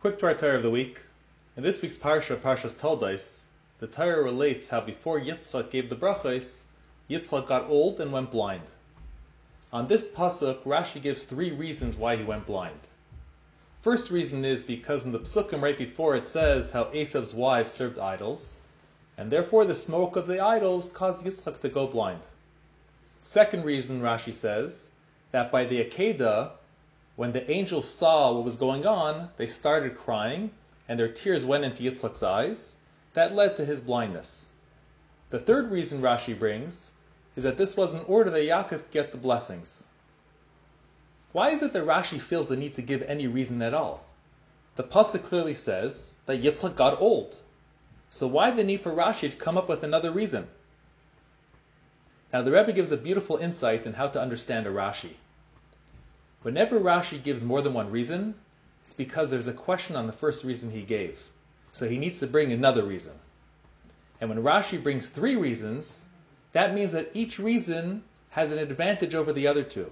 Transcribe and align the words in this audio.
Quick 0.00 0.18
Dvar 0.18 0.38
Torah 0.38 0.56
of 0.56 0.62
the 0.62 0.70
week. 0.70 1.02
In 1.58 1.62
this 1.62 1.82
week's 1.82 1.98
parsha, 1.98 2.34
Parshas 2.34 2.72
Toldos, 2.72 3.44
the 3.80 3.86
Torah 3.86 4.22
relates 4.22 4.70
how 4.70 4.80
before 4.80 5.20
Yitzchak 5.20 5.68
gave 5.68 5.90
the 5.90 5.94
brachos, 5.94 6.64
Yitzchak 7.10 7.46
got 7.46 7.68
old 7.68 8.00
and 8.00 8.10
went 8.10 8.30
blind. 8.30 8.62
On 9.74 9.86
this 9.86 10.08
pasuk, 10.08 10.62
Rashi 10.62 11.02
gives 11.02 11.24
three 11.24 11.50
reasons 11.50 11.98
why 11.98 12.16
he 12.16 12.24
went 12.24 12.46
blind. 12.46 12.80
First 13.82 14.10
reason 14.10 14.42
is 14.42 14.62
because 14.62 15.04
in 15.04 15.12
the 15.12 15.18
psukim 15.18 15.60
right 15.60 15.76
before 15.76 16.16
it 16.16 16.26
says 16.26 16.72
how 16.72 16.84
Esav's 16.84 17.34
wives 17.34 17.70
served 17.70 17.98
idols, 17.98 18.56
and 19.18 19.30
therefore 19.30 19.66
the 19.66 19.74
smoke 19.74 20.16
of 20.16 20.26
the 20.26 20.40
idols 20.40 20.88
caused 20.88 21.26
Yitzchak 21.26 21.60
to 21.60 21.68
go 21.68 21.86
blind. 21.86 22.22
Second 23.20 23.66
reason, 23.66 24.00
Rashi 24.00 24.32
says, 24.32 24.92
that 25.30 25.52
by 25.52 25.66
the 25.66 25.84
Akedah, 25.84 26.52
when 27.20 27.32
the 27.32 27.50
angels 27.50 27.86
saw 27.86 28.32
what 28.32 28.46
was 28.46 28.56
going 28.56 28.86
on, 28.86 29.28
they 29.36 29.46
started 29.46 29.94
crying, 29.94 30.50
and 30.88 30.98
their 30.98 31.06
tears 31.06 31.44
went 31.44 31.62
into 31.62 31.82
Yitzchak's 31.82 32.22
eyes. 32.22 32.76
That 33.12 33.34
led 33.34 33.56
to 33.56 33.64
his 33.66 33.82
blindness. 33.82 34.48
The 35.28 35.38
third 35.38 35.70
reason 35.70 36.00
Rashi 36.00 36.32
brings 36.38 36.94
is 37.36 37.44
that 37.44 37.58
this 37.58 37.76
was 37.76 37.92
in 37.92 38.00
order 38.06 38.30
that 38.30 38.40
Yaakov 38.40 38.68
could 38.68 38.90
get 38.90 39.12
the 39.12 39.18
blessings. 39.18 39.84
Why 41.32 41.50
is 41.50 41.62
it 41.62 41.74
that 41.74 41.84
Rashi 41.84 42.18
feels 42.18 42.46
the 42.46 42.56
need 42.56 42.74
to 42.76 42.80
give 42.80 43.02
any 43.02 43.26
reason 43.26 43.60
at 43.60 43.74
all? 43.74 44.02
The 44.76 44.84
pasuk 44.84 45.22
clearly 45.22 45.52
says 45.52 46.16
that 46.24 46.42
Yitzchak 46.42 46.74
got 46.74 47.02
old. 47.02 47.36
So 48.08 48.28
why 48.28 48.50
the 48.50 48.64
need 48.64 48.80
for 48.80 48.94
Rashi 48.94 49.30
to 49.30 49.36
come 49.36 49.58
up 49.58 49.68
with 49.68 49.82
another 49.82 50.10
reason? 50.10 50.48
Now 52.32 52.40
the 52.40 52.52
Rebbe 52.52 52.72
gives 52.72 52.92
a 52.92 52.96
beautiful 52.96 53.36
insight 53.36 53.84
in 53.84 53.92
how 53.92 54.06
to 54.06 54.22
understand 54.22 54.66
a 54.66 54.70
Rashi. 54.70 55.16
Whenever 56.42 56.80
Rashi 56.80 57.22
gives 57.22 57.44
more 57.44 57.60
than 57.60 57.74
one 57.74 57.90
reason, 57.90 58.34
it's 58.82 58.94
because 58.94 59.30
there's 59.30 59.46
a 59.46 59.52
question 59.52 59.94
on 59.94 60.06
the 60.06 60.12
first 60.12 60.42
reason 60.42 60.70
he 60.70 60.82
gave. 60.82 61.28
So 61.72 61.88
he 61.88 61.98
needs 61.98 62.18
to 62.20 62.26
bring 62.26 62.50
another 62.52 62.82
reason. 62.82 63.12
And 64.20 64.30
when 64.30 64.42
Rashi 64.42 64.82
brings 64.82 65.08
three 65.08 65.36
reasons, 65.36 66.06
that 66.52 66.74
means 66.74 66.92
that 66.92 67.10
each 67.14 67.38
reason 67.38 68.02
has 68.30 68.52
an 68.52 68.58
advantage 68.58 69.14
over 69.14 69.32
the 69.32 69.46
other 69.46 69.62
two. 69.62 69.90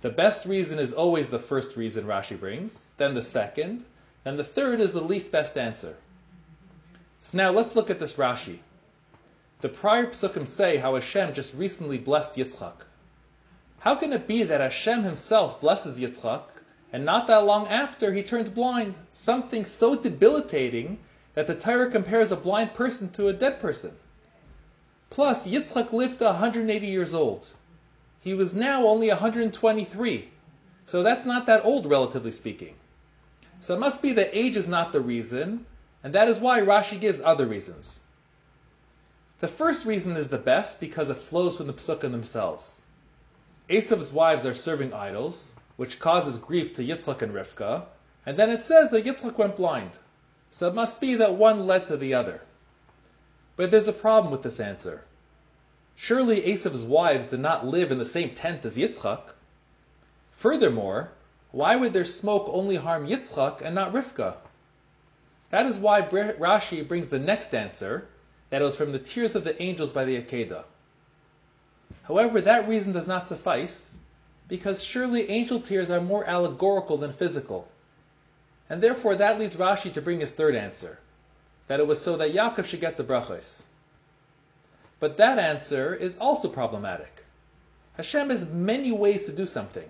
The 0.00 0.10
best 0.10 0.46
reason 0.46 0.78
is 0.78 0.92
always 0.92 1.28
the 1.28 1.38
first 1.38 1.76
reason 1.76 2.04
Rashi 2.04 2.38
brings, 2.38 2.86
then 2.96 3.14
the 3.14 3.22
second, 3.22 3.84
then 4.24 4.36
the 4.36 4.44
third 4.44 4.80
is 4.80 4.92
the 4.92 5.00
least 5.00 5.30
best 5.30 5.56
answer. 5.56 5.96
So 7.20 7.38
now 7.38 7.50
let's 7.50 7.76
look 7.76 7.88
at 7.88 8.00
this 8.00 8.14
Rashi. 8.14 8.58
The 9.60 9.68
prior 9.68 10.06
psukim 10.06 10.44
say 10.44 10.76
how 10.76 10.94
Hashem 10.94 11.34
just 11.34 11.54
recently 11.54 11.98
blessed 11.98 12.34
Yitzchak. 12.34 12.84
How 13.82 13.96
can 13.96 14.12
it 14.12 14.28
be 14.28 14.44
that 14.44 14.60
Hashem 14.60 15.02
himself 15.02 15.60
blesses 15.60 15.98
Yitzchak, 15.98 16.60
and 16.92 17.04
not 17.04 17.26
that 17.26 17.44
long 17.44 17.66
after 17.66 18.12
he 18.12 18.22
turns 18.22 18.48
blind? 18.48 18.96
Something 19.10 19.64
so 19.64 19.96
debilitating 19.96 21.00
that 21.34 21.48
the 21.48 21.56
Torah 21.56 21.90
compares 21.90 22.30
a 22.30 22.36
blind 22.36 22.74
person 22.74 23.08
to 23.08 23.26
a 23.26 23.32
dead 23.32 23.58
person. 23.58 23.90
Plus, 25.10 25.48
Yitzchak 25.48 25.92
lived 25.92 26.20
to 26.20 26.26
180 26.26 26.86
years 26.86 27.12
old. 27.12 27.54
He 28.22 28.34
was 28.34 28.54
now 28.54 28.86
only 28.86 29.08
123. 29.08 30.28
So 30.84 31.02
that's 31.02 31.26
not 31.26 31.46
that 31.46 31.64
old, 31.64 31.86
relatively 31.86 32.30
speaking. 32.30 32.76
So 33.58 33.74
it 33.74 33.80
must 33.80 34.00
be 34.00 34.12
that 34.12 34.30
age 34.32 34.56
is 34.56 34.68
not 34.68 34.92
the 34.92 35.00
reason, 35.00 35.66
and 36.04 36.14
that 36.14 36.28
is 36.28 36.38
why 36.38 36.60
Rashi 36.60 37.00
gives 37.00 37.20
other 37.20 37.46
reasons. 37.46 38.02
The 39.40 39.48
first 39.48 39.84
reason 39.86 40.16
is 40.16 40.28
the 40.28 40.38
best 40.38 40.78
because 40.78 41.10
it 41.10 41.16
flows 41.16 41.56
from 41.56 41.66
the 41.66 41.72
psukim 41.72 42.12
themselves. 42.12 42.82
Esav's 43.68 44.12
wives 44.12 44.44
are 44.44 44.54
serving 44.54 44.92
idols, 44.92 45.54
which 45.76 45.98
causes 45.98 46.38
grief 46.38 46.74
to 46.74 46.84
Yitzchak 46.84 47.22
and 47.22 47.32
Rivka, 47.32 47.84
and 48.26 48.36
then 48.36 48.50
it 48.50 48.62
says 48.62 48.90
that 48.90 49.04
Yitzchak 49.04 49.38
went 49.38 49.56
blind. 49.56 49.98
So 50.50 50.68
it 50.68 50.74
must 50.74 51.00
be 51.00 51.14
that 51.14 51.34
one 51.34 51.66
led 51.66 51.86
to 51.86 51.96
the 51.96 52.12
other. 52.12 52.42
But 53.56 53.70
there's 53.70 53.88
a 53.88 53.92
problem 53.92 54.30
with 54.30 54.42
this 54.42 54.60
answer. 54.60 55.04
Surely 55.94 56.40
Esav's 56.42 56.84
wives 56.84 57.26
did 57.26 57.40
not 57.40 57.66
live 57.66 57.92
in 57.92 57.98
the 57.98 58.04
same 58.04 58.34
tent 58.34 58.64
as 58.64 58.76
Yitzchak. 58.76 59.32
Furthermore, 60.30 61.12
why 61.52 61.76
would 61.76 61.92
their 61.92 62.04
smoke 62.04 62.48
only 62.48 62.76
harm 62.76 63.06
Yitzchak 63.06 63.62
and 63.62 63.74
not 63.74 63.92
Rivka? 63.92 64.36
That 65.50 65.66
is 65.66 65.78
why 65.78 66.02
Rashi 66.02 66.86
brings 66.86 67.08
the 67.08 67.18
next 67.18 67.54
answer, 67.54 68.08
that 68.50 68.62
it 68.62 68.64
was 68.64 68.76
from 68.76 68.92
the 68.92 68.98
tears 68.98 69.34
of 69.34 69.44
the 69.44 69.60
angels 69.62 69.92
by 69.92 70.04
the 70.04 70.20
Akedah. 70.20 70.64
However, 72.12 72.42
that 72.42 72.68
reason 72.68 72.92
does 72.92 73.06
not 73.06 73.26
suffice, 73.26 73.96
because 74.46 74.84
surely 74.84 75.30
angel 75.30 75.62
tears 75.62 75.88
are 75.88 75.98
more 75.98 76.26
allegorical 76.26 76.98
than 76.98 77.10
physical. 77.10 77.68
And 78.68 78.82
therefore 78.82 79.16
that 79.16 79.38
leads 79.38 79.56
Rashi 79.56 79.90
to 79.94 80.02
bring 80.02 80.20
his 80.20 80.32
third 80.32 80.54
answer, 80.54 80.98
that 81.68 81.80
it 81.80 81.86
was 81.86 82.02
so 82.02 82.18
that 82.18 82.34
Yaakov 82.34 82.66
should 82.66 82.82
get 82.82 82.98
the 82.98 83.02
brachos. 83.02 83.68
But 85.00 85.16
that 85.16 85.38
answer 85.38 85.94
is 85.94 86.18
also 86.18 86.50
problematic. 86.50 87.24
Hashem 87.96 88.28
has 88.28 88.44
many 88.44 88.92
ways 88.92 89.24
to 89.24 89.32
do 89.32 89.46
something. 89.46 89.88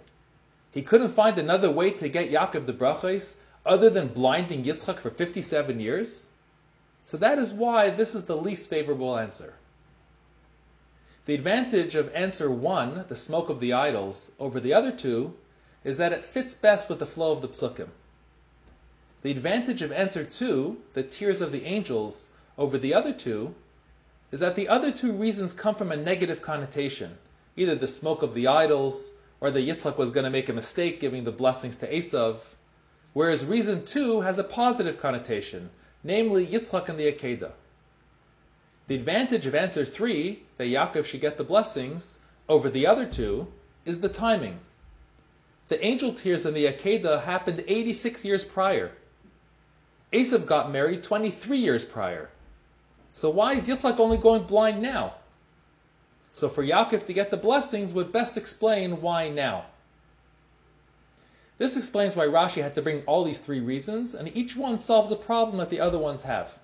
He 0.71 0.82
couldn't 0.82 1.09
find 1.09 1.37
another 1.38 1.72
way 1.72 1.91
to 1.91 2.09
get 2.09 2.31
Yaakov 2.31 2.66
the 2.66 2.72
brachos 2.72 3.34
other 3.66 3.91
than 3.91 4.06
blinding 4.06 4.62
Yitzchak 4.62 4.99
for 5.00 5.11
57 5.11 5.81
years. 5.81 6.28
So 7.05 7.16
that 7.16 7.41
is 7.41 7.53
why 7.53 7.91
this 7.91 8.15
is 8.15 8.27
the 8.27 8.37
least 8.37 8.71
favorable 8.71 9.19
answer. 9.19 9.55
The 11.25 11.34
advantage 11.34 11.94
of 11.94 12.12
answer 12.15 12.50
1, 12.50 13.05
the 13.06 13.15
smoke 13.15 13.49
of 13.49 13.60
the 13.60 13.72
idols, 13.72 14.33
over 14.41 14.59
the 14.59 14.75
other 14.75 14.91
two 14.91 15.34
is 15.84 15.97
that 15.99 16.12
it 16.12 16.25
fits 16.25 16.53
best 16.53 16.91
with 16.91 16.99
the 16.99 17.06
flow 17.06 17.31
of 17.31 17.43
the 17.43 17.49
psukim. 17.49 17.91
The 19.22 19.31
advantage 19.31 19.82
of 19.82 19.93
answer 19.93 20.25
2, 20.25 20.77
the 20.94 21.05
tears 21.05 21.41
of 21.41 21.53
the 21.53 21.65
angels, 21.65 22.31
over 22.59 22.77
the 22.77 22.93
other 22.93 23.12
two 23.12 23.55
is 24.32 24.41
that 24.41 24.56
the 24.56 24.69
other 24.69 24.91
two 24.91 25.12
reasons 25.12 25.53
come 25.53 25.77
from 25.77 25.93
a 25.93 25.97
negative 25.97 26.43
connotation, 26.43 27.16
either 27.56 27.77
the 27.77 27.87
smoke 27.87 28.22
of 28.22 28.34
the 28.34 28.49
idols 28.49 29.12
or 29.41 29.53
that 29.53 29.61
Yitzchak 29.61 29.97
was 29.97 30.11
going 30.11 30.25
to 30.25 30.31
make 30.31 30.49
a 30.49 30.53
mistake 30.53 30.99
giving 30.99 31.22
the 31.22 31.31
blessings 31.31 31.77
to 31.77 31.93
Esav, 31.93 32.41
whereas 33.12 33.44
reason 33.44 33.84
2 33.84 34.22
has 34.22 34.38
a 34.38 34.44
positive 34.44 34.99
connotation, 34.99 35.71
namely 36.03 36.44
Yitzchak 36.44 36.88
and 36.88 36.99
the 36.99 37.12
Akedah. 37.12 37.53
The 38.93 38.99
advantage 38.99 39.47
of 39.47 39.55
answer 39.55 39.87
3, 39.87 40.43
that 40.59 40.65
Yaakov 40.65 41.07
should 41.07 41.23
get 41.23 41.39
the 41.39 41.45
blessings, 41.45 42.21
over 42.47 42.69
the 42.69 42.87
other 42.87 43.07
two, 43.07 43.51
is 43.87 44.01
the 44.01 44.09
timing. 44.11 44.61
The 45.69 45.83
angel 45.83 46.13
tears 46.13 46.45
in 46.45 46.53
the 46.53 46.67
Akedah 46.67 47.23
happened 47.23 47.65
86 47.67 48.23
years 48.23 48.45
prior. 48.45 48.93
Esav 50.13 50.45
got 50.45 50.71
married 50.71 51.03
23 51.03 51.57
years 51.57 51.87
prior. 51.87 52.29
So 53.13 53.31
why 53.31 53.55
is 53.55 53.67
Yitzchak 53.67 53.99
only 53.99 54.19
going 54.19 54.43
blind 54.43 54.83
now? 54.83 55.15
So 56.35 56.51
for 56.51 56.63
Yaakov 56.63 57.07
to 57.07 57.15
get 57.15 57.31
the 57.31 57.39
blessings 57.39 57.95
would 57.95 58.13
best 58.13 58.37
explain 58.37 59.01
why 59.01 59.31
now. 59.31 59.65
This 61.57 61.79
explains 61.79 62.15
why 62.15 62.27
Rashi 62.27 62.63
had 62.63 62.75
to 62.75 62.83
bring 62.83 63.05
all 63.07 63.25
these 63.25 63.41
three 63.41 63.61
reasons, 63.61 64.15
and 64.15 64.37
each 64.37 64.55
one 64.55 64.79
solves 64.79 65.11
a 65.11 65.17
problem 65.17 65.57
that 65.57 65.71
the 65.71 65.81
other 65.81 65.99
ones 65.99 66.25
have. 66.25 66.59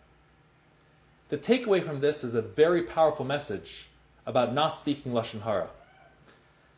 The 1.28 1.36
takeaway 1.36 1.82
from 1.82 2.00
this 2.00 2.24
is 2.24 2.34
a 2.34 2.40
very 2.40 2.84
powerful 2.84 3.24
message 3.24 3.90
about 4.24 4.54
not 4.54 4.78
speaking 4.78 5.12
Lashon 5.12 5.42
Hara. 5.42 5.68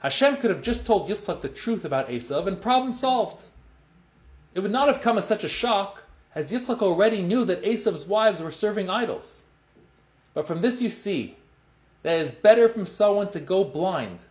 Hashem 0.01 0.39
could 0.39 0.51
have 0.51 0.63
just 0.63 0.85
told 0.85 1.09
Yitzchak 1.09 1.41
the 1.41 1.49
truth 1.49 1.85
about 1.85 2.09
Esav 2.09 2.49
and 2.49 2.61
problem 2.61 2.93
solved. 2.93 3.45
It 4.55 4.61
would 4.61 4.73
not 4.73 4.89
have 4.89 5.01
come 5.01 5.19
as 5.19 5.25
such 5.25 5.45
a 5.45 5.49
shock, 5.49 6.03
as 6.35 6.51
Yitzchak 6.51 6.83
already 6.83 7.23
knew 7.23 7.45
that 7.45 7.63
Esav's 7.63 8.09
wives 8.09 8.43
were 8.43 8.51
serving 8.51 8.91
idols. 8.91 9.45
But 10.35 10.49
from 10.49 10.61
this 10.61 10.83
you 10.83 10.91
see 10.91 11.37
that 12.03 12.19
it 12.19 12.23
is 12.23 12.33
better 12.33 12.67
from 12.67 12.85
someone 12.85 13.31
to 13.31 13.41
go 13.41 13.63
blind 13.63 14.25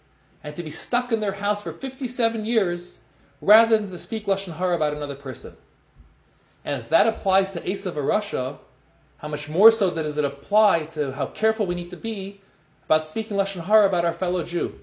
and 0.44 0.54
to 0.58 0.64
be 0.64 0.70
stuck 0.70 1.14
in 1.14 1.22
their 1.22 1.32
house 1.32 1.62
for 1.62 1.72
57 1.72 2.46
years 2.46 3.02
rather 3.40 3.78
than 3.78 3.90
to 3.90 3.98
speak 3.98 4.26
Lashon 4.26 4.58
Hara 4.58 4.76
about 4.76 4.94
another 4.94 5.16
person. 5.16 5.56
And 6.66 6.82
if 6.82 6.90
that 6.90 7.08
applies 7.08 7.52
to 7.52 7.62
Esav 7.62 7.94
HaRasha, 7.94 8.58
how 9.20 9.28
much 9.28 9.50
more 9.50 9.70
so 9.70 9.94
does 9.94 10.18
it 10.18 10.26
apply 10.26 10.86
to 10.86 11.12
how 11.12 11.28
careful 11.28 11.66
we 11.66 11.76
need 11.76 11.90
to 11.90 11.98
be 11.98 12.42
about 12.86 13.06
speaking 13.06 13.38
Lashon 13.38 13.64
Hara 13.64 13.88
about 13.88 14.06
our 14.06 14.14
fellow 14.14 14.44
Jew? 14.44 14.80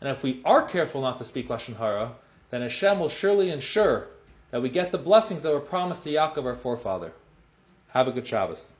And 0.00 0.10
if 0.10 0.22
we 0.22 0.42
are 0.44 0.62
careful 0.62 1.00
not 1.00 1.18
to 1.18 1.24
speak 1.24 1.48
Lashon 1.48 1.76
Hara, 1.76 2.12
then 2.50 2.62
Hashem 2.62 2.98
will 2.98 3.08
surely 3.08 3.50
ensure 3.50 4.08
that 4.50 4.60
we 4.60 4.68
get 4.68 4.92
the 4.92 4.98
blessings 4.98 5.42
that 5.42 5.52
were 5.52 5.60
promised 5.60 6.04
to 6.04 6.10
Yaakov, 6.10 6.44
our 6.44 6.54
forefather. 6.54 7.12
Have 7.88 8.08
a 8.08 8.12
good 8.12 8.26
Shabbos. 8.26 8.74